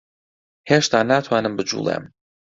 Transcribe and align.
هێشتا 0.69 0.99
ناتوانم 1.11 1.53
بجووڵێم. 1.57 2.03